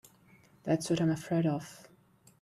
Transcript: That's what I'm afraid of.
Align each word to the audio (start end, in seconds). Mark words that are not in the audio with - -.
That's 0.63 0.89
what 0.89 0.99
I'm 0.99 1.11
afraid 1.11 1.45
of. 1.45 1.87